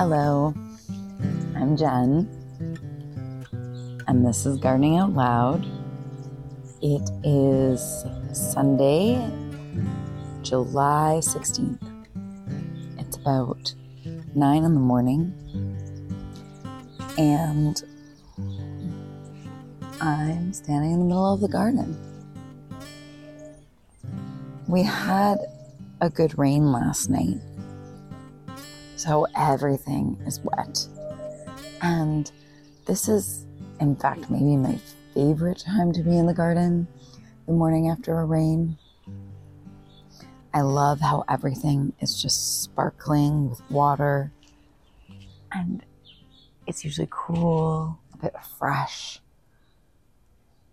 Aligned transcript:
Hello, 0.00 0.54
I'm 1.54 1.76
Jen, 1.76 2.26
and 4.08 4.24
this 4.24 4.46
is 4.46 4.56
Gardening 4.56 4.96
Out 4.96 5.12
Loud. 5.12 5.66
It 6.80 7.10
is 7.22 8.06
Sunday, 8.32 9.30
July 10.40 11.20
16th. 11.22 12.06
It's 12.98 13.18
about 13.18 13.74
9 14.34 14.64
in 14.64 14.72
the 14.72 14.80
morning, 14.80 15.34
and 17.18 17.84
I'm 20.00 20.54
standing 20.54 20.92
in 20.92 20.98
the 21.00 21.04
middle 21.04 21.34
of 21.34 21.40
the 21.42 21.48
garden. 21.48 21.94
We 24.66 24.82
had 24.82 25.36
a 26.00 26.08
good 26.08 26.38
rain 26.38 26.72
last 26.72 27.10
night, 27.10 27.36
so 29.00 29.26
everything 29.34 30.20
is 30.26 30.40
wet. 30.40 30.86
And 31.80 32.30
this 32.84 33.08
is, 33.08 33.46
in 33.80 33.96
fact, 33.96 34.28
maybe 34.28 34.56
my 34.58 34.78
favorite 35.14 35.64
time 35.66 35.90
to 35.94 36.02
be 36.02 36.18
in 36.18 36.26
the 36.26 36.34
garden 36.34 36.86
the 37.46 37.52
morning 37.54 37.88
after 37.88 38.20
a 38.20 38.26
rain. 38.26 38.76
I 40.52 40.60
love 40.60 41.00
how 41.00 41.24
everything 41.30 41.94
is 42.00 42.20
just 42.20 42.62
sparkling 42.62 43.48
with 43.48 43.62
water 43.70 44.32
and 45.50 45.82
it's 46.66 46.84
usually 46.84 47.08
cool, 47.10 47.98
a 48.12 48.18
bit 48.18 48.34
fresh. 48.58 49.18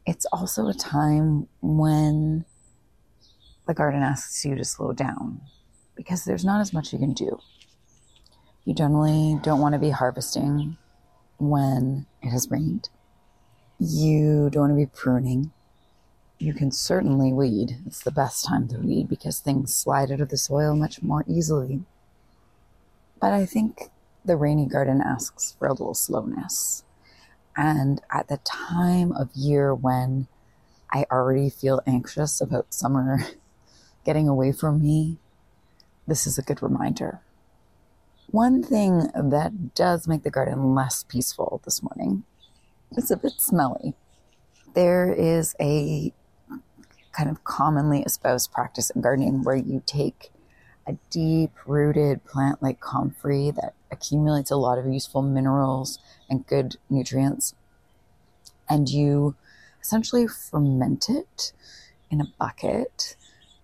It's 0.06 0.26
also 0.34 0.68
a 0.68 0.74
time 0.74 1.48
when 1.62 2.44
the 3.68 3.74
garden 3.74 4.04
asks 4.04 4.44
you 4.44 4.56
to 4.56 4.66
slow 4.66 4.92
down 4.92 5.40
because 5.96 6.26
there's 6.26 6.44
not 6.44 6.60
as 6.60 6.74
much 6.74 6.92
you 6.92 7.00
can 7.00 7.14
do. 7.14 7.40
You 8.68 8.74
generally 8.74 9.40
don't 9.44 9.62
want 9.62 9.76
to 9.76 9.80
be 9.80 9.92
harvesting 9.92 10.76
when 11.38 12.06
it 12.22 12.32
has 12.32 12.52
rained. 12.52 12.90
You 13.80 14.50
don't 14.50 14.64
want 14.64 14.72
to 14.74 14.86
be 14.86 14.92
pruning. 14.94 15.54
You 16.38 16.54
can 16.54 16.72
certainly 16.74 17.32
weed. 17.32 17.78
It's 17.86 18.04
the 18.04 18.12
best 18.12 18.44
time 18.44 18.68
to 18.68 18.80
weed 18.80 19.08
because 19.08 19.40
things 19.40 19.74
slide 19.74 20.12
out 20.12 20.20
of 20.20 20.28
the 20.28 20.38
soil 20.38 20.76
much 20.76 21.02
more 21.02 21.24
easily. 21.30 21.84
But 23.22 23.32
I 23.32 23.46
think 23.46 23.84
the 24.26 24.36
rainy 24.36 24.66
garden 24.66 25.02
asks 25.02 25.56
for 25.58 25.70
a 25.70 25.72
little 25.72 25.94
slowness. 25.94 26.84
And 27.56 28.02
at 28.12 28.28
the 28.28 28.42
time 28.44 29.14
of 29.14 29.34
year 29.34 29.74
when 29.74 30.28
I 30.92 31.06
already 31.10 31.50
feel 31.50 31.82
anxious 31.88 32.42
about 32.42 32.74
summer 32.74 33.20
getting 34.06 34.28
away 34.28 34.52
from 34.52 34.82
me, 34.82 35.20
this 36.06 36.28
is 36.28 36.38
a 36.38 36.42
good 36.42 36.62
reminder. 36.62 37.22
One 38.32 38.62
thing 38.62 39.10
that 39.16 39.74
does 39.74 40.06
make 40.06 40.24
the 40.24 40.30
garden 40.30 40.76
less 40.76 41.06
peaceful 41.08 41.62
this 41.64 41.82
morning 41.82 42.24
is 42.92 43.10
a 43.10 43.16
bit 43.16 43.40
smelly. 43.40 43.94
There 44.76 45.14
is 45.14 45.56
a 45.62 46.12
kind 47.14 47.30
of 47.30 47.46
commonly 47.46 48.02
espoused 48.02 48.52
practice 48.52 48.90
in 48.90 49.00
gardening 49.00 49.44
where 49.44 49.56
you 49.56 49.82
take 49.86 50.32
a 50.86 50.98
deep 51.10 51.52
rooted 51.66 52.26
plant 52.26 52.62
like 52.62 52.82
comfrey 52.82 53.50
that 53.52 53.76
accumulates 53.92 54.52
a 54.52 54.58
lot 54.58 54.78
of 54.78 54.86
useful 54.86 55.22
minerals 55.22 55.98
and 56.30 56.46
good 56.46 56.76
nutrients, 56.90 57.56
and 58.70 58.90
you 58.90 59.36
essentially 59.82 60.28
ferment 60.28 61.10
it 61.10 61.54
in 62.12 62.20
a 62.20 62.34
bucket 62.38 63.16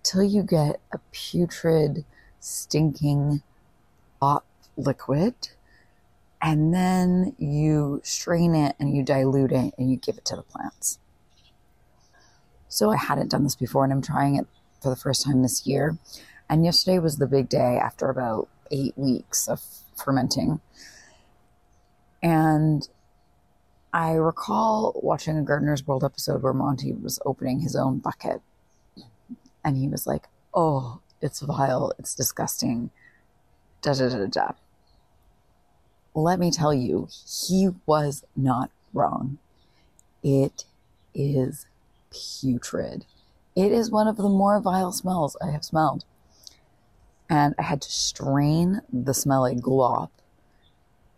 till 0.02 0.22
you 0.22 0.42
get 0.42 0.80
a 0.90 0.98
putrid, 1.12 2.06
stinking 2.40 3.42
hot 4.22 4.42
liquid. 4.76 5.34
And 6.40 6.74
then 6.74 7.34
you 7.38 8.00
strain 8.04 8.54
it 8.54 8.76
and 8.78 8.94
you 8.94 9.02
dilute 9.02 9.52
it 9.52 9.74
and 9.78 9.90
you 9.90 9.96
give 9.96 10.18
it 10.18 10.24
to 10.26 10.36
the 10.36 10.42
plants. 10.42 10.98
So 12.68 12.90
I 12.90 12.96
hadn't 12.96 13.30
done 13.30 13.44
this 13.44 13.56
before 13.56 13.84
and 13.84 13.92
I'm 13.92 14.02
trying 14.02 14.36
it 14.36 14.46
for 14.82 14.90
the 14.90 14.96
first 14.96 15.24
time 15.24 15.42
this 15.42 15.66
year. 15.66 15.96
And 16.50 16.64
yesterday 16.64 16.98
was 16.98 17.16
the 17.16 17.26
big 17.26 17.48
day 17.48 17.78
after 17.78 18.10
about 18.10 18.48
eight 18.70 18.92
weeks 18.96 19.48
of 19.48 19.62
fermenting. 19.96 20.60
And 22.22 22.86
I 23.92 24.12
recall 24.12 24.98
watching 25.02 25.38
a 25.38 25.42
Gardener's 25.42 25.86
World 25.86 26.04
episode 26.04 26.42
where 26.42 26.52
Monty 26.52 26.92
was 26.92 27.20
opening 27.24 27.60
his 27.60 27.76
own 27.76 27.98
bucket 27.98 28.42
and 29.64 29.76
he 29.76 29.88
was 29.88 30.06
like, 30.06 30.28
"Oh, 30.52 31.00
it's 31.20 31.40
vile, 31.40 31.92
it's 31.98 32.14
disgusting." 32.14 32.90
Da 33.82 33.94
da 33.94 34.08
da 34.08 34.26
da. 34.26 34.52
Let 36.14 36.38
me 36.38 36.50
tell 36.50 36.72
you, 36.72 37.08
he 37.26 37.70
was 37.86 38.24
not 38.36 38.70
wrong. 38.92 39.38
It 40.22 40.64
is 41.14 41.66
putrid. 42.10 43.04
It 43.56 43.72
is 43.72 43.90
one 43.90 44.08
of 44.08 44.16
the 44.16 44.28
more 44.28 44.60
vile 44.60 44.92
smells 44.92 45.36
I 45.42 45.50
have 45.50 45.64
smelled. 45.64 46.04
And 47.28 47.54
I 47.58 47.62
had 47.62 47.82
to 47.82 47.90
strain 47.90 48.82
the 48.92 49.14
smelly 49.14 49.56
glop, 49.56 50.10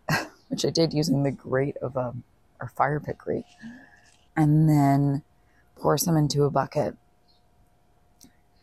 which 0.47 0.65
I 0.65 0.69
did 0.69 0.93
using 0.93 1.23
the 1.23 1.31
grate 1.31 1.77
of 1.77 1.95
um, 1.97 2.23
a 2.59 2.65
or 2.65 2.69
fire 2.69 2.99
pit 2.99 3.17
grate, 3.17 3.45
and 4.35 4.67
then 4.67 5.21
pour 5.75 5.97
some 5.97 6.17
into 6.17 6.43
a 6.43 6.49
bucket 6.49 6.95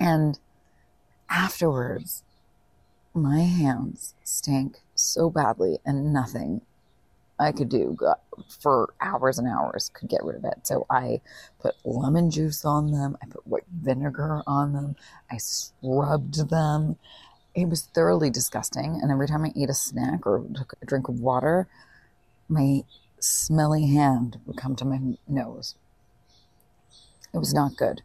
and 0.01 0.39
afterwards, 1.31 2.23
my 3.15 3.41
hands 3.41 4.15
stank 4.25 4.81
so 4.95 5.31
badly, 5.31 5.79
and 5.87 6.13
nothing 6.13 6.63
I 7.39 7.53
could 7.53 7.69
do 7.69 7.97
for 8.49 8.95
hours 9.01 9.39
and 9.39 9.49
hours 9.49 9.91
could 9.93 10.09
get 10.09 10.25
rid 10.25 10.37
of 10.37 10.45
it. 10.45 10.67
So 10.67 10.87
I 10.91 11.21
put 11.61 11.75
lemon 11.85 12.31
juice 12.31 12.65
on 12.65 12.91
them, 12.91 13.17
I 13.23 13.27
put 13.27 13.47
white 13.47 13.67
vinegar 13.73 14.43
on 14.47 14.73
them, 14.73 14.97
I 15.31 15.39
scrubbed 15.39 16.51
them. 16.51 16.97
It 17.55 17.69
was 17.69 17.83
thoroughly 17.83 18.31
disgusting. 18.31 18.99
And 19.01 19.11
every 19.11 19.29
time 19.29 19.45
I 19.45 19.53
ate 19.57 19.71
a 19.71 19.75
snack 19.75 20.27
or 20.27 20.45
took 20.55 20.75
a 20.83 20.87
drink 20.87 21.09
of 21.09 21.21
water, 21.21 21.69
my 22.49 22.83
smelly 23.21 23.87
hand 23.87 24.39
would 24.45 24.57
come 24.57 24.75
to 24.77 24.85
my 24.85 25.01
nose. 25.29 25.77
It 27.33 27.39
was 27.39 27.55
not 27.55 27.77
good 27.77 28.03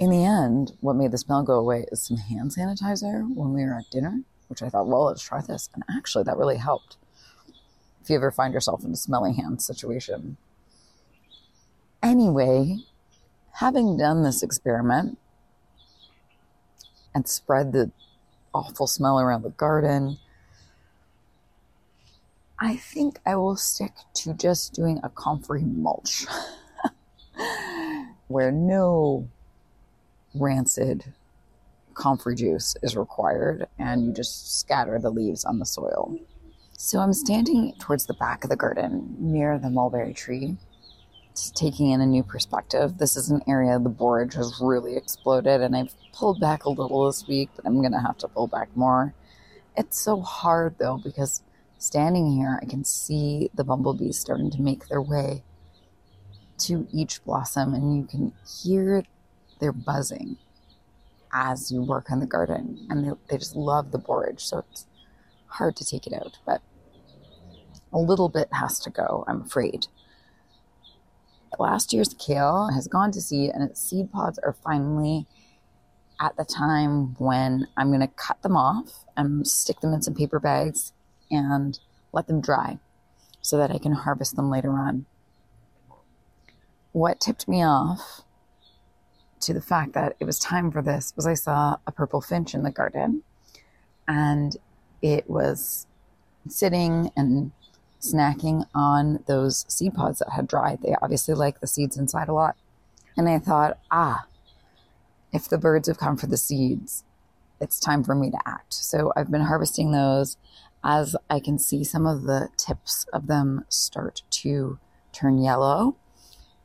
in 0.00 0.08
the 0.08 0.24
end, 0.24 0.72
what 0.80 0.96
made 0.96 1.12
the 1.12 1.18
smell 1.18 1.42
go 1.42 1.58
away 1.58 1.84
is 1.92 2.02
some 2.02 2.16
hand 2.16 2.52
sanitizer 2.52 3.22
when 3.34 3.52
we 3.52 3.62
were 3.62 3.74
at 3.74 3.90
dinner, 3.90 4.22
which 4.48 4.62
I 4.62 4.70
thought, 4.70 4.88
well, 4.88 5.04
let's 5.04 5.22
try 5.22 5.42
this. 5.42 5.68
And 5.74 5.84
actually, 5.94 6.24
that 6.24 6.38
really 6.38 6.56
helped. 6.56 6.96
If 8.02 8.08
you 8.08 8.16
ever 8.16 8.30
find 8.30 8.54
yourself 8.54 8.82
in 8.82 8.92
a 8.92 8.96
smelly 8.96 9.34
hand 9.34 9.60
situation. 9.60 10.38
Anyway, 12.02 12.78
having 13.52 13.98
done 13.98 14.22
this 14.22 14.42
experiment 14.42 15.18
and 17.14 17.28
spread 17.28 17.72
the 17.72 17.92
awful 18.54 18.86
smell 18.86 19.20
around 19.20 19.42
the 19.42 19.50
garden, 19.50 20.16
I 22.58 22.76
think 22.76 23.20
I 23.26 23.36
will 23.36 23.56
stick 23.56 23.92
to 24.14 24.32
just 24.32 24.72
doing 24.72 24.98
a 25.02 25.10
comfrey 25.10 25.62
mulch 25.62 26.24
where 28.28 28.50
no 28.50 29.28
rancid 30.34 31.12
comfrey 31.94 32.34
juice 32.34 32.76
is 32.82 32.96
required, 32.96 33.66
and 33.78 34.06
you 34.06 34.12
just 34.12 34.60
scatter 34.60 34.98
the 34.98 35.10
leaves 35.10 35.44
on 35.44 35.58
the 35.58 35.66
soil. 35.66 36.16
So 36.72 37.00
I'm 37.00 37.12
standing 37.12 37.74
towards 37.78 38.06
the 38.06 38.14
back 38.14 38.42
of 38.42 38.50
the 38.50 38.56
garden 38.56 39.16
near 39.18 39.58
the 39.58 39.68
mulberry 39.68 40.14
tree, 40.14 40.56
just 41.34 41.54
taking 41.54 41.90
in 41.90 42.00
a 42.00 42.06
new 42.06 42.22
perspective. 42.22 42.96
This 42.98 43.16
is 43.16 43.30
an 43.30 43.42
area 43.46 43.78
the 43.78 43.90
borage 43.90 44.34
has 44.34 44.60
really 44.62 44.96
exploded, 44.96 45.60
and 45.60 45.76
I've 45.76 45.94
pulled 46.12 46.40
back 46.40 46.64
a 46.64 46.70
little 46.70 47.06
this 47.06 47.26
week, 47.28 47.50
but 47.54 47.66
I'm 47.66 47.82
to 47.82 48.00
have 48.00 48.18
to 48.18 48.28
pull 48.28 48.46
back 48.46 48.74
more. 48.74 49.14
It's 49.76 50.00
so 50.00 50.20
hard 50.20 50.76
though, 50.78 50.98
because 51.02 51.42
standing 51.76 52.32
here, 52.32 52.58
I 52.62 52.66
can 52.66 52.84
see 52.84 53.50
the 53.54 53.64
bumblebees 53.64 54.18
starting 54.18 54.50
to 54.50 54.62
make 54.62 54.88
their 54.88 55.02
way 55.02 55.42
to 56.60 56.86
each 56.92 57.22
blossom, 57.24 57.74
and 57.74 57.96
you 57.96 58.04
can 58.04 58.32
hear 58.62 59.04
they're 59.60 59.72
buzzing 59.72 60.36
as 61.32 61.70
you 61.70 61.82
work 61.82 62.10
on 62.10 62.20
the 62.20 62.26
garden 62.26 62.86
and 62.90 63.04
they, 63.04 63.10
they 63.28 63.38
just 63.38 63.54
love 63.54 63.92
the 63.92 63.98
borage 63.98 64.40
so 64.40 64.64
it's 64.70 64.86
hard 65.46 65.76
to 65.76 65.84
take 65.84 66.06
it 66.06 66.12
out 66.12 66.38
but 66.44 66.60
a 67.92 67.98
little 67.98 68.28
bit 68.28 68.48
has 68.52 68.78
to 68.80 68.90
go 68.90 69.24
i'm 69.28 69.42
afraid. 69.42 69.86
Last 71.58 71.92
year's 71.92 72.14
kale 72.14 72.70
has 72.72 72.86
gone 72.86 73.10
to 73.12 73.20
seed 73.20 73.50
and 73.50 73.62
its 73.62 73.80
seed 73.82 74.12
pods 74.12 74.38
are 74.38 74.52
finally 74.64 75.26
at 76.20 76.36
the 76.36 76.44
time 76.44 77.14
when 77.18 77.66
i'm 77.76 77.88
going 77.88 78.00
to 78.00 78.06
cut 78.06 78.40
them 78.42 78.56
off 78.56 79.04
and 79.16 79.46
stick 79.46 79.80
them 79.80 79.92
in 79.92 80.00
some 80.02 80.14
paper 80.14 80.38
bags 80.38 80.92
and 81.30 81.78
let 82.12 82.26
them 82.28 82.40
dry 82.40 82.78
so 83.40 83.56
that 83.56 83.70
i 83.70 83.78
can 83.78 83.92
harvest 83.92 84.36
them 84.36 84.50
later 84.50 84.72
on. 84.72 85.06
What 86.92 87.20
tipped 87.20 87.46
me 87.46 87.62
off 87.62 88.22
to 89.40 89.54
the 89.54 89.60
fact 89.60 89.92
that 89.94 90.16
it 90.20 90.24
was 90.24 90.38
time 90.38 90.70
for 90.70 90.82
this 90.82 91.12
was 91.16 91.26
I 91.26 91.34
saw 91.34 91.76
a 91.86 91.92
purple 91.92 92.20
finch 92.20 92.54
in 92.54 92.62
the 92.62 92.70
garden 92.70 93.22
and 94.06 94.56
it 95.02 95.28
was 95.28 95.86
sitting 96.48 97.10
and 97.16 97.52
snacking 98.00 98.64
on 98.74 99.22
those 99.26 99.64
seed 99.68 99.94
pods 99.94 100.18
that 100.18 100.30
had 100.30 100.48
dried. 100.48 100.80
They 100.82 100.94
obviously 101.00 101.34
like 101.34 101.60
the 101.60 101.66
seeds 101.66 101.96
inside 101.96 102.28
a 102.28 102.32
lot. 102.32 102.56
And 103.16 103.28
I 103.28 103.38
thought, 103.38 103.78
ah, 103.90 104.26
if 105.32 105.48
the 105.48 105.58
birds 105.58 105.88
have 105.88 105.98
come 105.98 106.16
for 106.16 106.26
the 106.26 106.36
seeds, 106.36 107.04
it's 107.60 107.78
time 107.78 108.02
for 108.02 108.14
me 108.14 108.30
to 108.30 108.38
act. 108.46 108.72
So 108.72 109.12
I've 109.16 109.30
been 109.30 109.42
harvesting 109.42 109.92
those 109.92 110.36
as 110.82 111.14
I 111.28 111.40
can 111.40 111.58
see 111.58 111.84
some 111.84 112.06
of 112.06 112.22
the 112.22 112.48
tips 112.56 113.04
of 113.12 113.26
them 113.26 113.64
start 113.68 114.22
to 114.30 114.78
turn 115.12 115.38
yellow. 115.38 115.96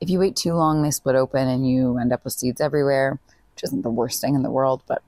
If 0.05 0.11
you 0.11 0.19
wait 0.19 0.35
too 0.35 0.53
long, 0.53 0.83
they 0.83 0.91
split 0.91 1.15
open 1.15 1.47
and 1.47 1.67
you 1.67 1.97
end 1.97 2.13
up 2.13 2.23
with 2.23 2.33
seeds 2.33 2.61
everywhere, 2.61 3.19
which 3.55 3.63
isn't 3.63 3.81
the 3.81 3.89
worst 3.89 4.21
thing 4.21 4.35
in 4.35 4.43
the 4.43 4.51
world, 4.51 4.83
but 4.85 5.01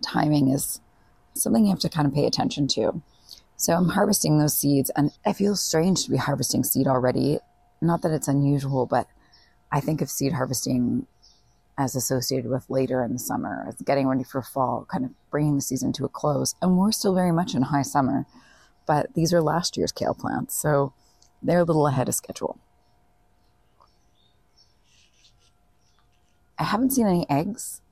timing 0.00 0.50
is 0.50 0.80
something 1.34 1.64
you 1.64 1.70
have 1.70 1.80
to 1.80 1.88
kind 1.88 2.06
of 2.06 2.14
pay 2.14 2.24
attention 2.24 2.68
to. 2.68 3.02
So 3.56 3.72
I'm 3.72 3.88
harvesting 3.88 4.38
those 4.38 4.56
seeds, 4.56 4.90
and 4.90 5.10
it 5.26 5.32
feels 5.32 5.60
strange 5.60 6.04
to 6.04 6.12
be 6.12 6.16
harvesting 6.16 6.62
seed 6.62 6.86
already. 6.86 7.40
Not 7.80 8.02
that 8.02 8.12
it's 8.12 8.28
unusual, 8.28 8.86
but 8.86 9.08
I 9.72 9.80
think 9.80 10.00
of 10.00 10.08
seed 10.08 10.34
harvesting 10.34 11.08
as 11.76 11.96
associated 11.96 12.48
with 12.48 12.70
later 12.70 13.02
in 13.02 13.14
the 13.14 13.18
summer, 13.18 13.64
as 13.66 13.74
getting 13.82 14.06
ready 14.06 14.22
for 14.22 14.42
fall, 14.42 14.86
kind 14.88 15.04
of 15.04 15.10
bringing 15.32 15.56
the 15.56 15.60
season 15.60 15.92
to 15.94 16.04
a 16.04 16.08
close. 16.08 16.54
And 16.62 16.78
we're 16.78 16.92
still 16.92 17.16
very 17.16 17.32
much 17.32 17.52
in 17.52 17.62
high 17.62 17.82
summer, 17.82 18.26
but 18.86 19.12
these 19.14 19.34
are 19.34 19.42
last 19.42 19.76
year's 19.76 19.90
kale 19.90 20.14
plants, 20.14 20.54
so 20.54 20.92
they're 21.42 21.58
a 21.58 21.64
little 21.64 21.88
ahead 21.88 22.08
of 22.08 22.14
schedule. 22.14 22.60
I 26.62 26.66
haven't 26.66 26.92
seen 26.92 27.08
any 27.08 27.28
eggs, 27.28 27.82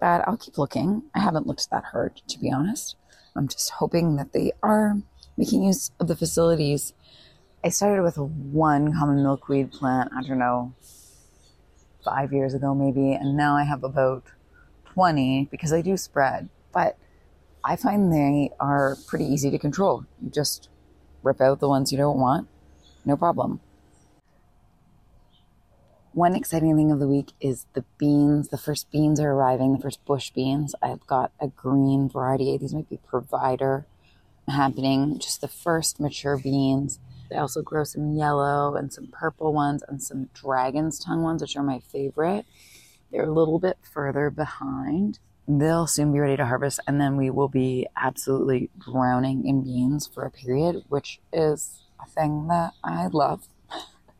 but 0.00 0.26
I'll 0.26 0.36
keep 0.36 0.58
looking. 0.58 1.04
I 1.14 1.20
haven't 1.20 1.46
looked 1.46 1.70
that 1.70 1.84
hard, 1.84 2.20
to 2.26 2.38
be 2.40 2.50
honest. 2.50 2.96
I'm 3.36 3.46
just 3.46 3.70
hoping 3.70 4.16
that 4.16 4.32
they 4.32 4.50
are 4.60 4.96
making 5.36 5.62
use 5.62 5.92
of 6.00 6.08
the 6.08 6.16
facilities. 6.16 6.94
I 7.62 7.68
started 7.68 8.02
with 8.02 8.18
one 8.18 8.92
common 8.92 9.22
milkweed 9.22 9.70
plant, 9.70 10.10
I 10.18 10.22
don't 10.22 10.40
know, 10.40 10.74
five 12.04 12.32
years 12.32 12.54
ago 12.54 12.74
maybe, 12.74 13.12
and 13.12 13.36
now 13.36 13.56
I 13.56 13.62
have 13.62 13.84
about 13.84 14.24
20 14.86 15.46
because 15.52 15.70
they 15.70 15.80
do 15.80 15.96
spread. 15.96 16.48
But 16.72 16.98
I 17.62 17.76
find 17.76 18.12
they 18.12 18.50
are 18.58 18.96
pretty 19.06 19.26
easy 19.26 19.48
to 19.52 19.60
control. 19.60 20.06
You 20.20 20.28
just 20.28 20.70
rip 21.22 21.40
out 21.40 21.60
the 21.60 21.68
ones 21.68 21.92
you 21.92 21.98
don't 21.98 22.18
want, 22.18 22.48
no 23.04 23.16
problem. 23.16 23.60
One 26.14 26.34
exciting 26.34 26.76
thing 26.76 26.92
of 26.92 26.98
the 26.98 27.08
week 27.08 27.32
is 27.40 27.64
the 27.72 27.86
beans. 27.96 28.48
The 28.48 28.58
first 28.58 28.90
beans 28.90 29.18
are 29.18 29.32
arriving, 29.32 29.72
the 29.72 29.82
first 29.82 30.04
bush 30.04 30.28
beans. 30.30 30.74
I've 30.82 31.06
got 31.06 31.32
a 31.40 31.48
green 31.48 32.06
variety. 32.06 32.58
These 32.58 32.74
might 32.74 32.90
be 32.90 32.98
provider 32.98 33.86
happening, 34.46 35.18
just 35.18 35.40
the 35.40 35.48
first 35.48 35.98
mature 35.98 36.36
beans. 36.36 36.98
I 37.34 37.38
also 37.38 37.62
grow 37.62 37.84
some 37.84 38.12
yellow 38.12 38.74
and 38.74 38.92
some 38.92 39.06
purple 39.06 39.54
ones 39.54 39.82
and 39.88 40.02
some 40.02 40.28
dragon's 40.34 40.98
tongue 40.98 41.22
ones, 41.22 41.40
which 41.40 41.56
are 41.56 41.62
my 41.62 41.78
favorite. 41.78 42.44
They're 43.10 43.24
a 43.24 43.32
little 43.32 43.58
bit 43.58 43.78
further 43.80 44.28
behind. 44.28 45.18
They'll 45.48 45.86
soon 45.86 46.12
be 46.12 46.18
ready 46.18 46.36
to 46.36 46.44
harvest, 46.44 46.80
and 46.86 47.00
then 47.00 47.16
we 47.16 47.30
will 47.30 47.48
be 47.48 47.86
absolutely 47.96 48.68
drowning 48.78 49.46
in 49.46 49.64
beans 49.64 50.08
for 50.12 50.24
a 50.24 50.30
period, 50.30 50.84
which 50.90 51.20
is 51.32 51.84
a 51.98 52.06
thing 52.06 52.48
that 52.48 52.72
I 52.84 53.06
love. 53.06 53.48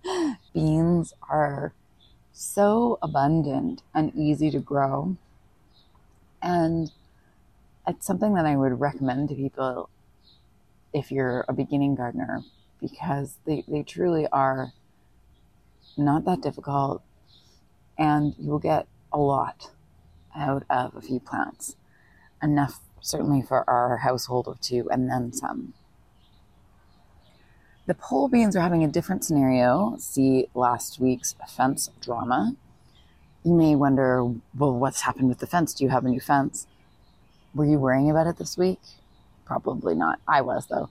beans 0.55 1.12
are 1.29 1.75
so 2.43 2.99
abundant 3.03 3.83
and 3.94 4.12
easy 4.15 4.50
to 4.50 4.59
grow. 4.59 5.17
And 6.43 6.91
it's 7.87 8.06
something 8.06 8.35
that 8.35 8.47
I 8.47 8.56
would 8.56 8.81
recommend 8.81 9.29
to 9.29 9.35
people 9.35 9.89
if 10.93 11.11
you're 11.11 11.44
a 11.49 11.53
beginning 11.53 11.94
gardener 11.94 12.43
because 12.81 13.39
they, 13.47 13.65
they 13.69 13.83
truly 13.83 14.27
are 14.33 14.73
not 15.97 16.25
that 16.25 16.43
difficult 16.43 17.03
and 17.97 18.35
you 18.39 18.50
will 18.50 18.59
get 18.59 18.87
a 19.12 19.19
lot 19.19 19.71
out 20.35 20.65
of 20.69 20.97
a 20.97 21.00
few 21.00 21.21
plants. 21.21 21.77
Enough, 22.43 22.81
certainly, 23.00 23.43
for 23.43 23.69
our 23.71 23.99
household 23.99 24.49
of 24.49 24.61
two 24.61 24.88
and 24.91 25.09
then 25.09 25.33
some. 25.33 25.75
The 27.87 27.94
pole 27.94 28.29
beans 28.29 28.55
are 28.55 28.61
having 28.61 28.84
a 28.84 28.88
different 28.88 29.25
scenario. 29.25 29.96
See 29.99 30.49
last 30.55 31.00
week's 31.00 31.34
fence 31.49 31.90
drama. 32.00 32.55
You 33.44 33.55
may 33.55 33.75
wonder, 33.75 34.23
well, 34.56 34.73
what's 34.73 35.00
happened 35.00 35.29
with 35.29 35.38
the 35.38 35.49
fence? 35.49 35.75
Do 35.75 35.82
you 35.82 35.90
have 35.90 36.05
a 36.05 36.08
new 36.08 36.20
fence? 36.20 36.69
Were 37.55 37.64
you 37.64 37.79
worrying 37.79 38.08
about 38.08 38.29
it 38.29 38.37
this 38.37 38.56
week? 38.56 38.79
Probably 39.44 39.96
not. 39.96 40.20
I 40.29 40.43
was, 40.43 40.67
though. 40.67 40.90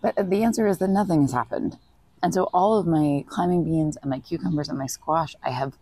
But 0.00 0.30
the 0.30 0.44
answer 0.44 0.66
is 0.68 0.78
that 0.78 0.88
nothing 0.88 1.22
has 1.22 1.32
happened. 1.32 1.76
And 2.22 2.32
so 2.32 2.44
all 2.54 2.78
of 2.78 2.86
my 2.86 3.24
climbing 3.28 3.64
beans 3.64 3.96
and 3.96 4.08
my 4.08 4.20
cucumbers 4.20 4.68
and 4.68 4.78
my 4.78 4.86
squash, 4.86 5.34
I 5.42 5.50
have 5.50 5.76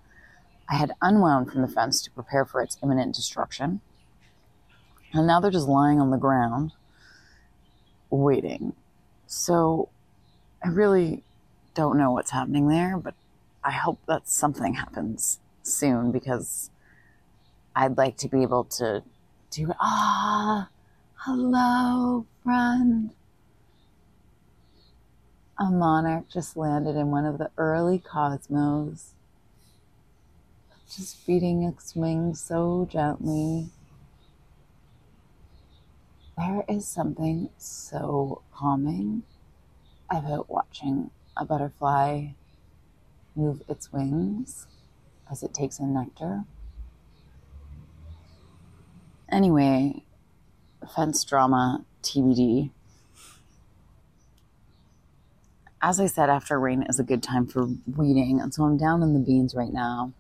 I 0.71 0.77
had 0.77 0.95
unwound 1.03 1.51
from 1.51 1.63
the 1.63 1.69
fence 1.69 2.01
to 2.03 2.11
prepare 2.13 2.45
for 2.45 2.63
its 2.63 2.79
imminent 2.83 3.15
destruction. 3.15 3.81
And 5.13 5.27
now 5.27 5.41
they're 5.41 5.51
just 5.51 5.69
lying 5.69 6.01
on 6.01 6.11
the 6.11 6.17
ground 6.17 6.73
waiting. 8.09 8.75
So 9.27 9.89
I 10.63 10.69
really 10.69 11.23
don't 11.75 11.97
know 11.97 12.13
what's 12.13 12.31
happening 12.31 12.69
there, 12.69 12.97
but 12.97 13.15
I 13.65 13.73
hope 13.73 14.01
that 14.07 14.29
something 14.29 14.75
happens 14.75 15.41
soon 15.63 16.11
because 16.11 16.71
I'd 17.75 17.97
like 17.97 18.17
to 18.19 18.29
be 18.29 18.43
able 18.43 18.65
to 18.65 19.03
do 19.51 19.73
ah 19.81 20.69
hello 21.17 22.25
friend 22.45 23.11
a 25.61 25.71
monarch 25.71 26.27
just 26.29 26.57
landed 26.57 26.97
in 26.97 27.11
one 27.11 27.27
of 27.27 27.37
the 27.37 27.51
early 27.59 27.99
cosmos, 27.99 29.13
just 30.91 31.27
beating 31.27 31.63
its 31.63 31.95
wings 31.95 32.41
so 32.41 32.89
gently. 32.91 33.69
There 36.39 36.65
is 36.67 36.89
something 36.89 37.51
so 37.59 38.41
calming 38.55 39.25
about 40.11 40.51
watching 40.51 41.11
a 41.37 41.45
butterfly 41.45 42.29
move 43.35 43.63
its 43.69 43.93
wings 43.93 44.67
as 45.31 45.43
it 45.43 45.55
takes 45.55 45.79
in 45.79 45.95
nectar. 45.95 46.45
Anyway, 49.31 50.03
fence 50.95 51.23
drama 51.25 51.85
TBD 52.03 52.71
as 55.83 55.99
I 55.99 56.07
said, 56.07 56.29
after 56.29 56.59
rain 56.59 56.83
is 56.83 56.99
a 56.99 57.05
good 57.05 57.23
time 57.23 57.47
for 57.47 57.69
weeding. 57.97 58.41
And 58.41 58.53
so 58.53 58.65
I'm 58.65 58.77
down 58.77 59.03
in 59.03 59.15
the 59.15 59.21
beans 59.21 59.55
right 59.55 59.73
now. 59.73 60.13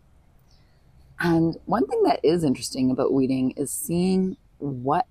And 1.18 1.56
one 1.66 1.86
thing 1.86 2.02
that 2.04 2.20
is 2.24 2.44
interesting 2.44 2.90
about 2.90 3.12
weeding 3.12 3.52
is 3.52 3.70
seeing 3.70 4.38
what 4.58 5.06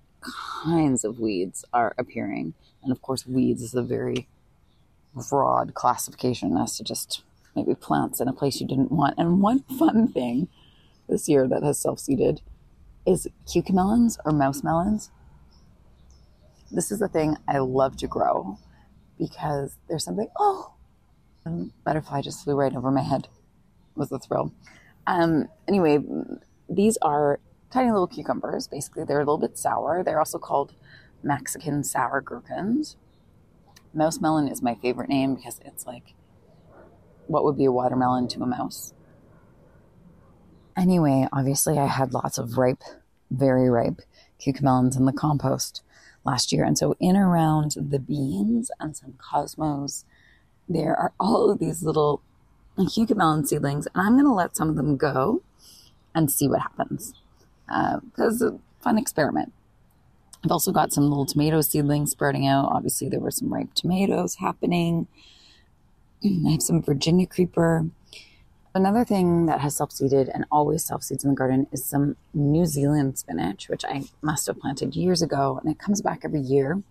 kinds 0.64 1.04
of 1.04 1.20
weeds 1.20 1.64
are 1.72 1.94
appearing. 1.96 2.54
And 2.82 2.90
of 2.90 3.00
course, 3.00 3.26
weeds 3.26 3.62
is 3.62 3.74
a 3.74 3.82
very 3.82 4.26
broad 5.14 5.74
classification 5.74 6.56
as 6.56 6.76
to 6.76 6.84
just 6.84 7.22
maybe 7.54 7.74
plants 7.74 8.20
in 8.20 8.28
a 8.28 8.32
place 8.32 8.60
you 8.60 8.66
didn't 8.66 8.92
want. 8.92 9.14
And 9.18 9.40
one 9.40 9.60
fun 9.78 10.08
thing 10.08 10.48
this 11.08 11.28
year 11.28 11.48
that 11.48 11.62
has 11.62 11.78
self 11.78 11.98
seeded 11.98 12.40
is 13.06 13.28
cucamelons 13.46 14.18
or 14.24 14.32
mouse 14.32 14.62
melons. 14.62 15.10
This 16.70 16.92
is 16.92 17.00
a 17.02 17.08
thing 17.08 17.36
I 17.48 17.58
love 17.58 17.96
to 17.98 18.06
grow 18.06 18.58
because 19.18 19.76
there's 19.88 20.04
something, 20.04 20.28
oh, 20.38 20.74
and 21.44 21.72
butterfly 21.84 22.22
just 22.22 22.44
flew 22.44 22.54
right 22.54 22.74
over 22.74 22.90
my 22.90 23.02
head. 23.02 23.24
It 23.24 23.98
was 23.98 24.12
a 24.12 24.18
thrill. 24.18 24.52
Um, 25.06 25.48
anyway, 25.66 25.98
these 26.68 26.96
are 27.02 27.40
tiny 27.70 27.90
little 27.90 28.06
cucumbers. 28.06 28.68
Basically, 28.68 29.04
they're 29.04 29.18
a 29.18 29.24
little 29.24 29.38
bit 29.38 29.58
sour. 29.58 30.02
They're 30.04 30.18
also 30.18 30.38
called 30.38 30.74
Mexican 31.22 31.82
sour 31.82 32.20
gherkins. 32.20 32.96
Mouse 33.92 34.20
melon 34.20 34.48
is 34.48 34.62
my 34.62 34.74
favorite 34.76 35.08
name 35.08 35.34
because 35.34 35.60
it's 35.64 35.86
like 35.86 36.14
what 37.26 37.44
would 37.44 37.56
be 37.56 37.64
a 37.64 37.72
watermelon 37.72 38.28
to 38.28 38.42
a 38.42 38.46
mouse. 38.46 38.92
Anyway, 40.76 41.26
obviously, 41.32 41.78
I 41.78 41.86
had 41.86 42.14
lots 42.14 42.38
of 42.38 42.56
ripe, 42.56 42.82
very 43.30 43.68
ripe 43.68 44.00
cucamelons 44.40 44.96
in 44.96 45.04
the 45.04 45.12
compost 45.12 45.82
last 46.24 46.52
year. 46.52 46.64
And 46.64 46.78
so, 46.78 46.96
in 47.00 47.16
around 47.16 47.74
the 47.76 47.98
beans 47.98 48.70
and 48.80 48.96
some 48.96 49.14
cosmos, 49.18 50.04
there 50.68 50.96
are 50.96 51.12
all 51.18 51.50
of 51.50 51.58
these 51.58 51.82
little 51.82 52.22
cucamelon 52.78 53.46
seedlings, 53.46 53.86
and 53.94 54.06
I'm 54.06 54.14
going 54.14 54.24
to 54.24 54.32
let 54.32 54.56
some 54.56 54.70
of 54.70 54.76
them 54.76 54.96
go 54.96 55.42
and 56.14 56.30
see 56.30 56.48
what 56.48 56.60
happens 56.60 57.14
because 57.66 58.42
uh, 58.42 58.46
it's 58.46 58.54
a 58.56 58.58
fun 58.80 58.98
experiment. 58.98 59.52
I've 60.44 60.50
also 60.52 60.72
got 60.72 60.92
some 60.92 61.08
little 61.08 61.26
tomato 61.26 61.60
seedlings 61.60 62.12
sprouting 62.12 62.46
out. 62.46 62.70
Obviously, 62.72 63.08
there 63.08 63.20
were 63.20 63.30
some 63.30 63.52
ripe 63.52 63.74
tomatoes 63.74 64.36
happening. 64.36 65.06
I 66.24 66.50
have 66.52 66.62
some 66.62 66.82
Virginia 66.82 67.26
creeper. 67.26 67.86
Another 68.74 69.04
thing 69.04 69.46
that 69.46 69.60
has 69.60 69.76
self 69.76 69.92
seeded 69.92 70.28
and 70.28 70.44
always 70.50 70.84
self 70.84 71.02
seeds 71.02 71.24
in 71.24 71.30
the 71.30 71.36
garden 71.36 71.66
is 71.72 71.84
some 71.84 72.16
New 72.32 72.66
Zealand 72.66 73.18
spinach, 73.18 73.68
which 73.68 73.84
I 73.84 74.04
must 74.22 74.46
have 74.46 74.60
planted 74.60 74.94
years 74.96 75.22
ago, 75.22 75.58
and 75.62 75.70
it 75.70 75.78
comes 75.78 76.00
back 76.00 76.20
every 76.24 76.40
year. 76.40 76.82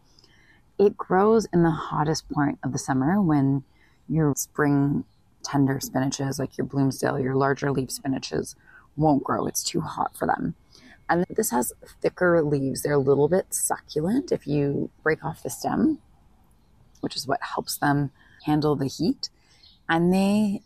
it 0.78 0.98
grows 0.98 1.46
in 1.54 1.64
the 1.64 1.72
hottest 1.72 2.30
point 2.30 2.58
of 2.64 2.72
the 2.72 2.80
summer 2.80 3.22
when 3.22 3.64
your 4.08 4.34
spring 4.36 5.04
tender 5.44 5.80
spinaches, 5.80 6.40
like 6.40 6.58
your 6.58 6.66
Bloomsdale, 6.66 7.20
your 7.20 7.36
larger 7.36 7.72
leaf 7.72 7.90
spinaches, 7.90 8.56
won't 8.96 9.24
grow. 9.24 9.46
It's 9.46 9.64
too 9.64 9.82
hot 9.82 10.16
for 10.16 10.26
them. 10.28 10.56
And 11.10 11.26
this 11.30 11.50
has 11.50 11.74
thicker 12.02 12.42
leaves. 12.44 12.84
They're 12.84 12.94
a 12.94 13.00
little 13.00 13.28
bit 13.28 13.54
succulent 13.54 14.32
if 14.32 14.46
you 14.46 14.92
break 15.02 15.26
off 15.26 15.42
the 15.42 15.50
stem, 15.50 15.98
which 17.02 17.16
is 17.16 17.28
what 17.28 17.40
helps 17.42 17.78
them 17.78 18.12
handle 18.46 18.76
the 18.76 18.88
heat. 18.88 19.30
And 19.90 20.14
they 20.14 20.62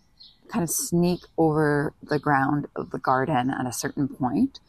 kind 0.49 0.61
of 0.61 0.69
sneak 0.69 1.21
over 1.37 1.93
the 2.03 2.19
ground 2.19 2.67
of 2.75 2.91
the 2.91 2.99
garden 2.99 3.49
at 3.49 3.65
a 3.65 3.71
certain 3.71 4.09
point. 4.09 4.59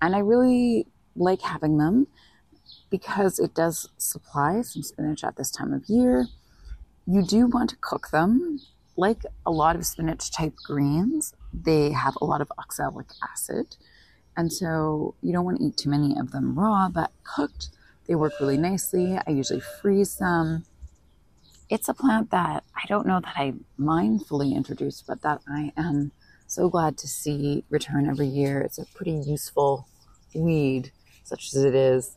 And 0.00 0.14
I 0.14 0.18
really 0.18 0.86
like 1.16 1.40
having 1.40 1.78
them 1.78 2.06
because 2.90 3.38
it 3.38 3.54
does 3.54 3.88
supply 3.96 4.60
some 4.62 4.82
spinach 4.82 5.24
at 5.24 5.36
this 5.36 5.50
time 5.50 5.72
of 5.72 5.84
year. 5.88 6.26
You 7.06 7.22
do 7.24 7.46
want 7.46 7.70
to 7.70 7.76
cook 7.76 8.10
them. 8.10 8.60
Like 8.96 9.22
a 9.44 9.50
lot 9.50 9.74
of 9.74 9.84
spinach 9.86 10.30
type 10.30 10.54
greens, 10.64 11.34
they 11.52 11.90
have 11.90 12.14
a 12.20 12.24
lot 12.24 12.40
of 12.40 12.52
oxalic 12.58 13.06
acid. 13.32 13.76
And 14.36 14.52
so 14.52 15.14
you 15.22 15.32
don't 15.32 15.44
want 15.44 15.58
to 15.58 15.64
eat 15.64 15.76
too 15.76 15.90
many 15.90 16.18
of 16.18 16.32
them 16.32 16.58
raw, 16.58 16.88
but 16.88 17.12
cooked, 17.22 17.68
they 18.06 18.14
work 18.14 18.32
really 18.40 18.56
nicely. 18.56 19.18
I 19.26 19.30
usually 19.30 19.60
freeze 19.60 20.16
them. 20.16 20.64
It's 21.70 21.88
a 21.88 21.94
plant 21.94 22.30
that 22.30 22.64
I 22.74 22.86
don't 22.88 23.06
know 23.06 23.20
that 23.20 23.34
I 23.36 23.54
mindfully 23.78 24.54
introduced, 24.54 25.06
but 25.06 25.22
that 25.22 25.40
I 25.48 25.72
am 25.76 26.12
so 26.46 26.68
glad 26.68 26.98
to 26.98 27.08
see 27.08 27.64
return 27.70 28.08
every 28.08 28.26
year. 28.26 28.60
It's 28.60 28.78
a 28.78 28.86
pretty 28.86 29.12
useful 29.12 29.88
weed, 30.34 30.92
such 31.22 31.54
as 31.54 31.64
it 31.64 31.74
is. 31.74 32.14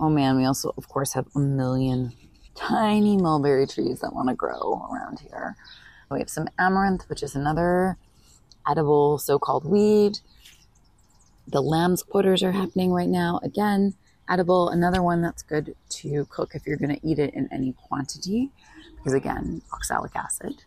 Oh 0.00 0.08
man, 0.08 0.36
we 0.36 0.44
also, 0.44 0.72
of 0.76 0.88
course, 0.88 1.12
have 1.12 1.26
a 1.34 1.38
million 1.38 2.12
tiny 2.54 3.16
mulberry 3.16 3.66
trees 3.66 4.00
that 4.00 4.14
want 4.14 4.28
to 4.28 4.34
grow 4.34 4.88
around 4.90 5.20
here. 5.20 5.56
We 6.10 6.20
have 6.20 6.30
some 6.30 6.48
amaranth, 6.58 7.08
which 7.08 7.22
is 7.22 7.34
another 7.34 7.98
edible 8.66 9.18
so 9.18 9.38
called 9.38 9.64
weed. 9.64 10.20
The 11.50 11.62
lamb's 11.62 12.02
quarters 12.02 12.42
are 12.42 12.52
happening 12.52 12.92
right 12.92 13.08
now. 13.08 13.40
Again, 13.42 13.94
edible, 14.28 14.68
another 14.68 15.02
one 15.02 15.22
that's 15.22 15.42
good 15.42 15.74
to 15.88 16.26
cook 16.26 16.54
if 16.54 16.66
you're 16.66 16.76
going 16.76 16.94
to 16.94 17.06
eat 17.06 17.18
it 17.18 17.32
in 17.32 17.48
any 17.50 17.72
quantity, 17.72 18.50
because 18.96 19.14
again, 19.14 19.62
oxalic 19.72 20.14
acid. 20.14 20.64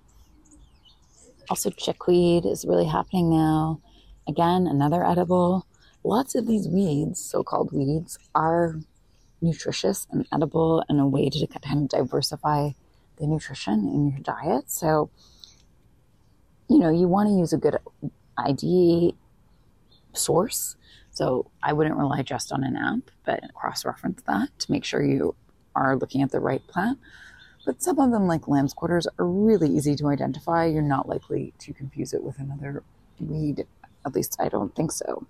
Also, 1.52 1.70
chickweed 1.70 2.46
is 2.46 2.66
really 2.66 2.88
happening 2.88 3.30
now. 3.30 3.80
Again, 4.28 4.66
another 4.66 5.06
edible. 5.06 5.68
Lots 6.04 6.34
of 6.34 6.48
these 6.48 6.68
weeds, 6.68 7.20
so 7.20 7.44
called 7.44 7.72
weeds, 7.72 8.18
are 8.34 8.80
nutritious 9.40 10.08
and 10.12 10.28
edible 10.34 10.84
and 10.90 11.00
a 11.00 11.06
way 11.06 11.30
to 11.30 11.48
kind 11.48 11.84
of 11.84 11.90
diversify 11.90 12.72
the 13.18 13.28
nutrition 13.28 13.88
in 13.88 14.10
your 14.10 14.20
diet. 14.22 14.72
So, 14.72 15.12
you 16.68 16.80
know, 16.80 16.90
you 16.90 17.08
want 17.08 17.30
to 17.30 17.36
use 17.36 17.54
a 17.54 17.58
good 17.58 17.78
ID 18.38 19.14
source. 20.14 20.76
So 21.12 21.52
I 21.62 21.74
wouldn't 21.74 21.98
rely 21.98 22.22
just 22.22 22.52
on 22.52 22.64
an 22.64 22.78
app, 22.78 23.12
but 23.26 23.54
cross 23.54 23.86
reference 23.86 24.22
that 24.28 24.58
to 24.60 24.72
make 24.72 24.86
sure 24.86 25.04
you 25.04 25.36
are 25.76 25.96
looking 25.98 26.22
at 26.22 26.32
the 26.32 26.40
right 26.40 26.66
plant. 26.68 27.00
But 27.66 27.82
some 27.82 28.00
of 28.00 28.12
them, 28.12 28.28
like 28.28 28.48
lamb's 28.48 28.74
quarters, 28.74 29.08
are 29.20 29.26
really 29.26 29.70
easy 29.70 29.96
to 29.96 30.08
identify. 30.08 30.66
You're 30.66 30.82
not 30.82 31.08
likely 31.08 31.54
to 31.60 31.74
confuse 31.74 32.14
it 32.14 32.24
with 32.24 32.40
another 32.40 32.84
weed. 33.20 33.66
At 34.06 34.16
least 34.16 34.38
I 34.40 34.50
don't 34.50 34.76
think 34.76 34.92
so. 34.92 35.28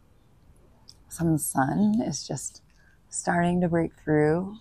Some 1.09 1.37
sun 1.37 2.01
is 2.05 2.25
just 2.25 2.61
starting 3.09 3.59
to 3.61 3.67
break 3.67 3.91
through 4.01 4.57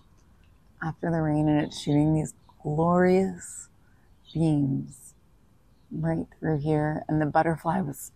after 0.83 1.09
the 1.09 1.21
rain 1.21 1.47
and 1.47 1.61
it's 1.61 1.79
shooting 1.79 2.13
these 2.13 2.33
glorious 2.61 3.69
beams 4.33 5.13
right 5.91 6.25
through 6.39 6.59
here. 6.59 7.03
And 7.07 7.21
the 7.21 7.25
butterfly 7.25 7.81
was 7.81 8.11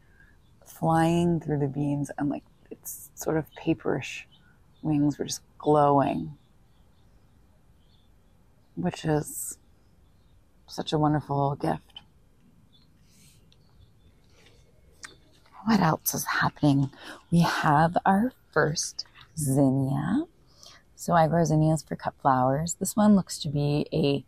flying 0.65 1.39
through 1.39 1.59
the 1.59 1.67
beams 1.67 2.11
and 2.17 2.29
like 2.29 2.43
its 2.69 3.09
sort 3.15 3.37
of 3.37 3.45
paperish 3.59 4.23
wings 4.81 5.17
were 5.17 5.25
just 5.25 5.41
glowing, 5.57 6.37
which 8.75 9.05
is 9.05 9.57
such 10.67 10.93
a 10.93 10.97
wonderful 10.97 11.55
gift. 11.55 11.81
What 15.65 15.79
else 15.79 16.13
is 16.13 16.25
happening? 16.25 16.91
We 17.31 17.39
have 17.39 17.97
our 18.05 18.33
first 18.51 19.05
zinnia. 19.37 20.25
So 20.95 21.13
I 21.13 21.27
grow 21.27 21.43
zinnias 21.43 21.83
for 21.83 21.95
cut 21.95 22.13
flowers. 22.21 22.75
This 22.75 22.95
one 22.95 23.15
looks 23.15 23.39
to 23.39 23.49
be 23.49 23.87
a 23.91 24.23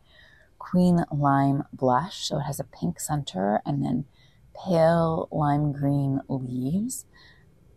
queen 0.58 1.06
lime 1.12 1.64
blush. 1.72 2.28
So 2.28 2.40
it 2.40 2.44
has 2.44 2.60
a 2.60 2.64
pink 2.64 3.00
center 3.00 3.62
and 3.66 3.84
then 3.84 4.06
pale 4.66 5.28
lime 5.32 5.72
green 5.72 6.22
leaves. 6.28 7.06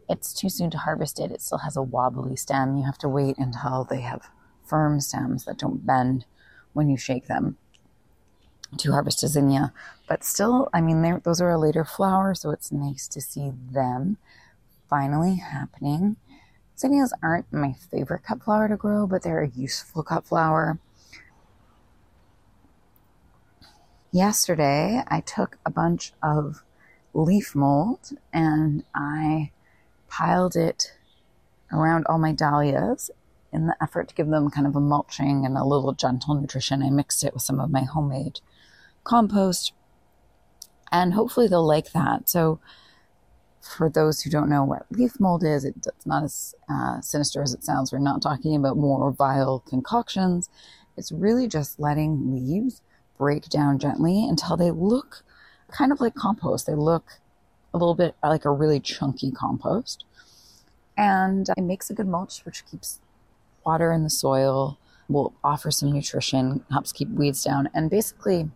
It's 0.09 0.33
too 0.33 0.49
soon 0.49 0.71
to 0.71 0.79
harvest 0.79 1.21
it. 1.21 1.31
It 1.31 1.41
still 1.41 1.59
has 1.59 1.77
a 1.77 1.83
wobbly 1.83 2.37
stem. 2.37 2.77
You 2.77 2.85
have 2.85 2.99
to 2.99 3.09
wait 3.09 3.39
until 3.39 3.87
they 3.89 4.01
have 4.01 4.31
firm 4.65 5.01
stems 5.01 5.45
that 5.45 5.59
don't 5.59 5.87
bend 5.87 6.25
when 6.73 6.89
you 6.89 6.97
shake 6.97 7.27
them 7.27 7.57
to 8.79 8.93
harvest 8.93 9.23
a 9.23 9.29
zinnia. 9.29 9.73
But 10.09 10.25
still, 10.25 10.69
I 10.73 10.81
mean, 10.81 11.21
those 11.25 11.41
are 11.41 11.51
a 11.51 11.59
later 11.59 11.85
flower, 11.85 12.35
so 12.35 12.51
it's 12.51 12.73
nice 12.73 13.09
to 13.09 13.21
see 13.21 13.53
them 13.73 14.17
finally 14.89 15.37
happening. 15.37 16.17
Zinnias 16.79 17.13
aren't 17.23 17.53
my 17.53 17.75
favorite 17.91 18.25
cut 18.25 18.43
flower 18.43 18.69
to 18.69 18.77
grow, 18.77 19.07
but 19.07 19.23
they're 19.23 19.43
a 19.43 19.49
useful 19.49 20.03
cut 20.03 20.27
flower. 20.27 20.79
Yesterday, 24.13 25.03
I 25.07 25.21
took 25.21 25.59
a 25.65 25.71
bunch 25.71 26.13
of 26.23 26.65
leaf 27.13 27.55
mold 27.55 28.11
and 28.33 28.85
I 28.95 29.51
piled 30.09 30.57
it 30.57 30.93
around 31.73 32.07
all 32.07 32.19
my 32.19 32.33
dahlias 32.33 33.11
in 33.53 33.67
the 33.67 33.77
effort 33.83 34.09
to 34.09 34.15
give 34.15 34.29
them 34.29 34.51
kind 34.51 34.67
of 34.67 34.77
a 34.77 34.81
mulching 34.81 35.45
and 35.45 35.57
a 35.57 35.65
little 35.65 35.93
gentle 35.93 36.35
nutrition. 36.35 36.83
I 36.83 36.91
mixed 36.91 37.25
it 37.25 37.35
with 37.35 37.43
some 37.43 37.61
of 37.61 37.71
my 37.71 37.83
homemade 37.83 38.41
compost 39.05 39.73
and 40.93 41.15
hopefully 41.15 41.49
they'll 41.49 41.67
like 41.67 41.93
that. 41.93 42.29
So 42.29 42.61
for 43.61 43.91
those 43.91 44.23
who 44.23 44.31
don't 44.31 44.49
know 44.49 44.65
what 44.65 44.87
leaf 44.91 45.21
mold 45.21 45.45
is, 45.45 45.65
it's 45.65 45.89
not 46.07 46.25
as 46.25 46.55
uh, 46.69 47.01
sinister 47.01 47.43
as 47.43 47.55
it 47.55 47.65
sounds. 47.65 47.93
We're 47.93 47.99
not 47.99 48.23
talking 48.23 48.57
about 48.57 48.77
more 48.77 49.11
vile 49.13 49.61
concoctions. 49.61 50.49
It's 50.97 51.13
really 51.13 51.47
just 51.47 51.79
letting 51.79 52.33
leaves 52.33 52.83
break 53.19 53.49
down 53.49 53.79
gently 53.79 54.27
until 54.27 54.57
they 54.57 54.71
look 54.71 55.23
kind 55.73 55.93
of 55.93 56.01
like 56.01 56.15
compost. 56.15 56.67
They 56.67 56.75
look 56.75 57.05
a 57.73 57.79
little 57.79 57.95
bit 57.95 58.15
like 58.23 58.45
a 58.45 58.51
really 58.51 58.81
chunky 58.81 59.31
compost. 59.31 60.05
And 60.97 61.49
it 61.57 61.63
makes 61.63 61.89
a 61.91 61.95
good 61.95 62.09
mulch, 62.09 62.45
which 62.45 62.67
keeps 62.67 63.01
water 63.65 63.93
in 63.93 64.05
the 64.05 64.11
soil, 64.11 64.79
will 65.09 65.33
offer 65.43 65.71
some 65.71 65.93
nutrition, 65.93 66.65
helps 66.71 66.93
keep 66.93 67.09
weeds 67.09 67.45
down. 67.45 67.69
And 67.75 67.91
basically, 67.91 68.51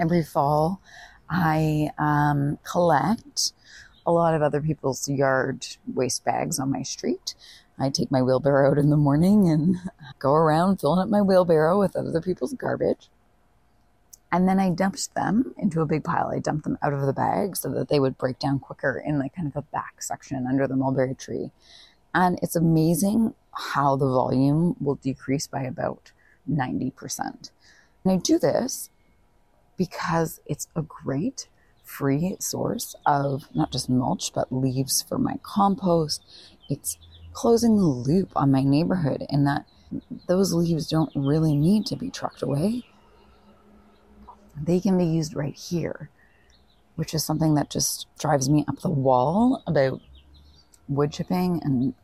every 0.00 0.22
fall, 0.22 0.80
I 1.28 1.90
um, 1.98 2.58
collect 2.62 3.52
a 4.06 4.12
lot 4.12 4.34
of 4.34 4.42
other 4.42 4.60
people's 4.60 5.08
yard 5.08 5.66
waste 5.94 6.24
bags 6.24 6.58
on 6.58 6.70
my 6.70 6.82
street. 6.82 7.34
I 7.78 7.90
take 7.90 8.10
my 8.10 8.22
wheelbarrow 8.22 8.70
out 8.70 8.78
in 8.78 8.90
the 8.90 8.96
morning 8.96 9.48
and 9.48 9.76
go 10.18 10.34
around 10.34 10.80
filling 10.80 11.00
up 11.00 11.08
my 11.08 11.22
wheelbarrow 11.22 11.78
with 11.78 11.96
other 11.96 12.20
people's 12.20 12.52
garbage. 12.54 13.08
And 14.32 14.48
then 14.48 14.58
I 14.58 14.70
dumped 14.70 15.14
them 15.14 15.54
into 15.58 15.82
a 15.82 15.86
big 15.86 16.04
pile. 16.04 16.30
I 16.34 16.38
dumped 16.38 16.64
them 16.64 16.78
out 16.82 16.94
of 16.94 17.02
the 17.02 17.12
bag 17.12 17.54
so 17.54 17.68
that 17.72 17.88
they 17.88 18.00
would 18.00 18.16
break 18.16 18.38
down 18.38 18.58
quicker 18.58 19.02
in 19.04 19.18
like 19.18 19.36
kind 19.36 19.46
of 19.46 19.56
a 19.56 19.62
back 19.62 20.02
section 20.02 20.46
under 20.46 20.66
the 20.66 20.74
mulberry 20.74 21.14
tree. 21.14 21.50
And 22.14 22.38
it's 22.42 22.56
amazing 22.56 23.34
how 23.52 23.96
the 23.96 24.08
volume 24.08 24.74
will 24.80 24.94
decrease 24.96 25.46
by 25.46 25.62
about 25.62 26.12
90%. 26.50 27.50
And 28.04 28.12
I 28.12 28.16
do 28.16 28.38
this 28.38 28.88
because 29.76 30.40
it's 30.46 30.66
a 30.74 30.82
great 30.82 31.48
free 31.84 32.36
source 32.40 32.94
of 33.04 33.44
not 33.54 33.70
just 33.70 33.90
mulch, 33.90 34.32
but 34.32 34.50
leaves 34.50 35.02
for 35.02 35.18
my 35.18 35.38
compost. 35.42 36.24
It's 36.70 36.96
closing 37.34 37.76
the 37.76 37.84
loop 37.84 38.30
on 38.34 38.50
my 38.50 38.62
neighborhood 38.62 39.26
in 39.28 39.44
that 39.44 39.66
those 40.26 40.54
leaves 40.54 40.88
don't 40.88 41.12
really 41.14 41.54
need 41.54 41.84
to 41.86 41.96
be 41.96 42.10
trucked 42.10 42.42
away. 42.42 42.84
They 44.60 44.80
can 44.80 44.98
be 44.98 45.04
used 45.04 45.34
right 45.34 45.54
here, 45.54 46.10
which 46.96 47.14
is 47.14 47.24
something 47.24 47.54
that 47.54 47.70
just 47.70 48.06
drives 48.18 48.48
me 48.48 48.64
up 48.68 48.80
the 48.80 48.90
wall 48.90 49.62
about 49.66 50.00
wood 50.88 51.12
chipping. 51.12 51.60
And 51.64 51.94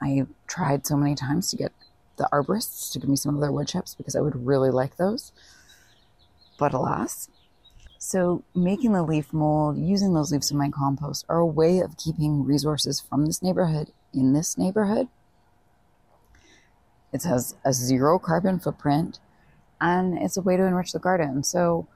I 0.00 0.26
tried 0.46 0.86
so 0.86 0.96
many 0.96 1.14
times 1.14 1.50
to 1.50 1.56
get 1.56 1.72
the 2.16 2.28
arborists 2.32 2.92
to 2.92 2.98
give 2.98 3.08
me 3.08 3.16
some 3.16 3.34
of 3.34 3.40
their 3.40 3.52
wood 3.52 3.68
chips 3.68 3.94
because 3.94 4.16
I 4.16 4.20
would 4.20 4.46
really 4.46 4.70
like 4.70 4.96
those. 4.96 5.32
But 6.58 6.72
alas, 6.72 7.28
so, 7.98 8.44
making 8.54 8.92
the 8.92 9.02
leaf 9.02 9.32
mold, 9.32 9.78
using 9.78 10.14
those 10.14 10.30
leaves 10.30 10.52
in 10.52 10.56
my 10.56 10.70
compost 10.70 11.24
are 11.28 11.38
a 11.38 11.44
way 11.46 11.80
of 11.80 11.96
keeping 11.96 12.44
resources 12.44 13.00
from 13.00 13.26
this 13.26 13.42
neighborhood 13.42 13.90
in 14.14 14.32
this 14.32 14.56
neighborhood. 14.56 15.08
It 17.12 17.24
has 17.24 17.56
a 17.64 17.72
zero 17.72 18.20
carbon 18.20 18.60
footprint 18.60 19.18
and 19.80 20.18
it's 20.18 20.36
a 20.36 20.42
way 20.42 20.56
to 20.56 20.64
enrich 20.64 20.92
the 20.92 20.98
garden. 20.98 21.42
So, 21.42 21.86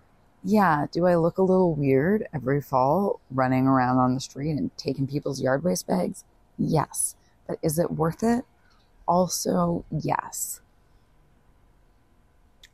yeah, 0.43 0.87
do 0.91 1.07
I 1.07 1.17
look 1.17 1.39
a 1.39 1.43
little 1.43 1.75
weird 1.75 2.27
every 2.33 2.63
fall 2.63 3.21
running 3.31 3.67
around 3.67 3.99
on 3.99 4.15
the 4.15 4.21
street 4.21 4.53
and 4.53 4.77
taking 4.77 5.07
people's 5.07 5.41
yard 5.41 5.63
waste 5.63 5.87
bags? 5.87 6.25
Yes. 6.59 7.17
But 7.47 7.59
is 7.63 7.79
it 7.79 7.91
worth 7.91 8.23
it? 8.23 8.45
Also, 9.07 9.85
yes. 9.91 10.61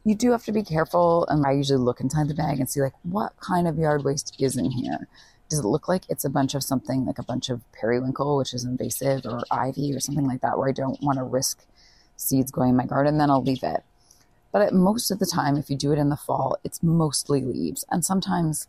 You 0.05 0.15
do 0.15 0.31
have 0.31 0.45
to 0.45 0.53
be 0.53 0.63
careful, 0.63 1.27
and 1.27 1.45
I 1.45 1.53
usually 1.53 1.81
look 1.81 2.01
inside 2.01 2.29
the 2.29 2.35
bag 2.35 2.61
and 2.61 2.71
see, 2.71 2.81
like, 2.81 2.95
what 3.03 3.37
kind 3.41 3.67
of 3.67 3.79
yard 3.79 4.05
waste 4.05 4.37
is 4.39 4.57
in 4.57 4.71
here? 4.71 5.09
Does 5.49 5.61
it 5.61 5.65
look 5.65 5.89
like 5.89 6.05
it's 6.09 6.25
a 6.25 6.31
bunch 6.31 6.55
of 6.55 6.63
something 6.63 7.07
like 7.07 7.19
a 7.19 7.25
bunch 7.25 7.49
of 7.49 7.61
periwinkle, 7.73 8.37
which 8.37 8.55
is 8.55 8.65
invasive, 8.65 9.25
or 9.25 9.43
ivy, 9.51 9.93
or 9.93 9.99
something 9.99 10.27
like 10.27 10.43
that, 10.43 10.59
where 10.59 10.69
I 10.69 10.73
don't 10.73 11.03
want 11.03 11.19
to 11.19 11.25
risk 11.25 11.65
seeds 12.17 12.53
going 12.53 12.71
in 12.71 12.77
my 12.77 12.87
garden? 12.87 13.19
Then 13.19 13.31
I'll 13.31 13.43
leave 13.43 13.65
it. 13.65 13.83
But 14.57 14.73
most 14.73 15.11
of 15.11 15.19
the 15.19 15.27
time, 15.27 15.59
if 15.59 15.69
you 15.69 15.77
do 15.77 15.93
it 15.93 15.99
in 15.99 16.09
the 16.09 16.17
fall, 16.17 16.57
it's 16.65 16.83
mostly 16.83 17.43
leaves 17.43 17.85
and 17.91 18.03
sometimes 18.03 18.69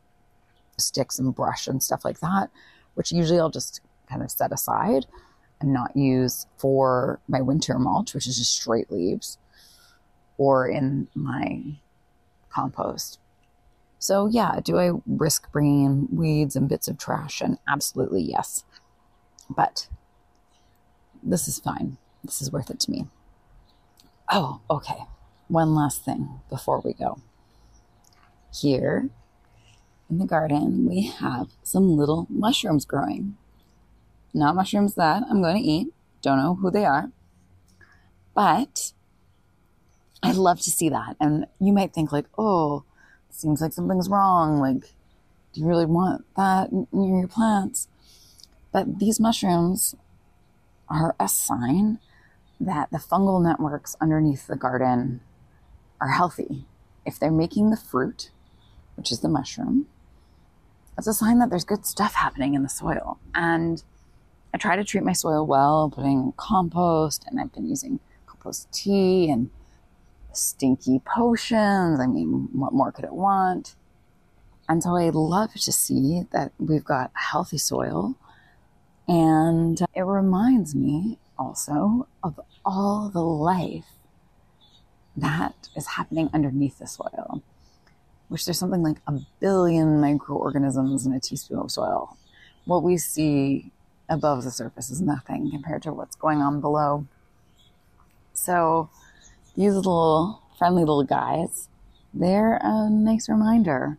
sticks 0.77 1.17
and 1.17 1.33
brush 1.33 1.65
and 1.65 1.81
stuff 1.81 2.03
like 2.03 2.19
that, 2.19 2.49
which 2.95 3.13
usually 3.13 3.39
I'll 3.39 3.49
just 3.49 3.79
kind 4.09 4.21
of 4.21 4.29
set 4.29 4.51
aside 4.51 5.05
and 5.61 5.71
not 5.71 5.95
use 5.95 6.45
for 6.57 7.21
my 7.29 7.39
winter 7.39 7.79
mulch, 7.79 8.13
which 8.13 8.27
is 8.27 8.37
just 8.37 8.51
straight 8.51 8.91
leaves, 8.91 9.37
or 10.37 10.67
in 10.67 11.07
my 11.15 11.77
compost. 12.49 13.21
So, 13.97 14.27
yeah, 14.27 14.59
do 14.61 14.77
I 14.77 14.91
risk 15.05 15.49
bringing 15.53 15.85
in 15.85 16.07
weeds 16.11 16.57
and 16.57 16.67
bits 16.67 16.89
of 16.89 16.97
trash? 16.97 17.39
And 17.39 17.59
absolutely 17.65 18.23
yes. 18.23 18.65
But 19.49 19.87
this 21.23 21.47
is 21.47 21.59
fine. 21.59 21.95
This 22.25 22.41
is 22.41 22.51
worth 22.51 22.69
it 22.69 22.81
to 22.81 22.91
me. 22.91 23.07
Oh, 24.29 24.59
okay 24.69 25.05
one 25.47 25.73
last 25.73 26.03
thing 26.03 26.41
before 26.49 26.81
we 26.81 26.93
go. 26.93 27.19
Here 28.53 29.09
in 30.09 30.17
the 30.19 30.25
garden, 30.25 30.87
we 30.87 31.07
have 31.07 31.49
some 31.63 31.97
little 31.97 32.27
mushrooms 32.29 32.85
growing. 32.85 33.37
Not 34.33 34.55
mushrooms 34.55 34.95
that 34.95 35.23
I'm 35.29 35.41
going 35.41 35.61
to 35.61 35.69
eat, 35.69 35.87
don't 36.21 36.37
know 36.37 36.55
who 36.55 36.71
they 36.71 36.85
are, 36.85 37.11
but 38.33 38.91
I 40.21 40.31
love 40.31 40.61
to 40.61 40.71
see 40.71 40.89
that. 40.89 41.15
And 41.19 41.45
you 41.59 41.71
might 41.73 41.93
think, 41.93 42.11
like, 42.11 42.25
oh, 42.37 42.83
seems 43.29 43.61
like 43.61 43.73
something's 43.73 44.09
wrong. 44.09 44.59
Like, 44.59 44.93
do 45.53 45.61
you 45.61 45.67
really 45.67 45.85
want 45.85 46.25
that 46.35 46.71
near 46.91 47.19
your 47.19 47.27
plants? 47.27 47.87
But 48.71 48.99
these 48.99 49.19
mushrooms 49.19 49.95
are 50.89 51.15
a 51.19 51.27
sign 51.27 51.99
that 52.59 52.89
the 52.91 52.97
fungal 52.97 53.43
networks 53.43 53.95
underneath 54.01 54.47
the 54.47 54.55
garden 54.55 55.21
are 55.99 56.09
healthy. 56.09 56.65
If 57.05 57.19
they're 57.19 57.31
making 57.31 57.69
the 57.69 57.77
fruit, 57.77 58.31
which 58.95 59.11
is 59.11 59.21
the 59.21 59.29
mushroom, 59.29 59.87
that's 60.95 61.07
a 61.07 61.13
sign 61.13 61.39
that 61.39 61.49
there's 61.49 61.63
good 61.63 61.85
stuff 61.85 62.15
happening 62.15 62.53
in 62.53 62.63
the 62.63 62.69
soil. 62.69 63.19
And 63.35 63.83
I 64.53 64.57
try 64.57 64.75
to 64.75 64.83
treat 64.83 65.03
my 65.03 65.13
soil 65.13 65.45
well, 65.45 65.91
putting 65.93 66.33
compost, 66.37 67.25
and 67.27 67.39
I've 67.39 67.53
been 67.53 67.67
using 67.67 67.99
compost 68.25 68.71
tea 68.71 69.29
and 69.29 69.49
stinky 70.33 70.99
potions. 70.99 71.99
I 71.99 72.07
mean, 72.07 72.49
what 72.51 72.73
more 72.73 72.91
could 72.91 73.05
it 73.05 73.13
want? 73.13 73.75
And 74.69 74.83
so 74.83 74.95
I 74.95 75.09
love 75.09 75.53
to 75.53 75.71
see 75.71 76.23
that 76.31 76.51
we've 76.59 76.83
got 76.83 77.11
healthy 77.13 77.57
soil. 77.57 78.15
And 79.07 79.79
it 79.93 80.01
reminds 80.01 80.75
me 80.75 81.19
also 81.37 82.07
of 82.23 82.39
all 82.65 83.09
the 83.09 83.21
life 83.21 83.85
that 85.17 85.69
is 85.75 85.87
happening 85.87 86.29
underneath 86.33 86.77
the 86.77 86.87
soil, 86.87 87.41
which 88.29 88.45
there's 88.45 88.59
something 88.59 88.83
like 88.83 88.97
a 89.07 89.19
billion 89.39 89.99
microorganisms 89.99 91.05
in 91.05 91.13
a 91.13 91.19
teaspoon 91.19 91.57
of 91.57 91.71
soil. 91.71 92.17
What 92.65 92.83
we 92.83 92.97
see 92.97 93.71
above 94.07 94.43
the 94.43 94.51
surface 94.51 94.89
is 94.89 95.01
nothing 95.01 95.49
compared 95.51 95.81
to 95.83 95.93
what's 95.93 96.15
going 96.15 96.39
on 96.39 96.61
below. 96.61 97.07
So 98.33 98.89
these 99.55 99.73
little 99.73 100.43
friendly 100.57 100.81
little 100.81 101.03
guys, 101.03 101.67
they're 102.13 102.59
a 102.61 102.89
nice 102.89 103.27
reminder 103.27 103.97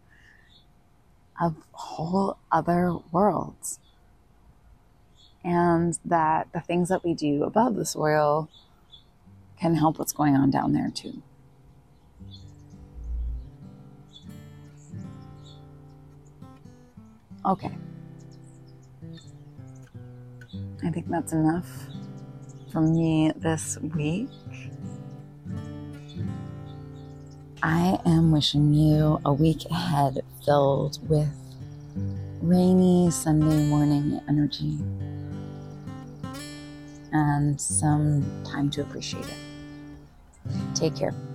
of 1.40 1.56
whole 1.72 2.38
other 2.50 2.96
worlds. 3.10 3.80
And 5.44 5.98
that 6.04 6.48
the 6.52 6.60
things 6.60 6.88
that 6.88 7.04
we 7.04 7.14
do 7.14 7.44
above 7.44 7.76
the 7.76 7.86
soil 7.86 8.48
can 9.60 9.74
help 9.74 9.98
what's 9.98 10.12
going 10.12 10.36
on 10.36 10.50
down 10.50 10.72
there 10.72 10.90
too. 10.90 11.22
Okay. 17.44 17.76
I 20.84 20.90
think 20.90 21.08
that's 21.08 21.32
enough 21.32 21.66
for 22.70 22.80
me 22.80 23.32
this 23.36 23.78
week. 23.96 24.28
I 27.62 27.98
am 28.06 28.30
wishing 28.30 28.72
you 28.72 29.20
a 29.24 29.32
week 29.32 29.64
ahead 29.70 30.20
filled 30.44 30.98
with 31.08 31.28
rainy 32.40 33.10
Sunday 33.10 33.68
morning 33.68 34.20
energy 34.28 34.78
and 37.12 37.60
some 37.60 38.24
time 38.44 38.70
to 38.70 38.82
appreciate 38.82 39.24
it. 39.24 39.47
Take 40.78 40.94
care. 40.94 41.27